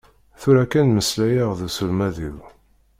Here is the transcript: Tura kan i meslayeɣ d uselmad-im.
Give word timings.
Tura 0.41 0.63
kan 0.71 0.91
i 0.91 0.93
meslayeɣ 0.93 1.51
d 1.59 1.61
uselmad-im. 1.67 2.37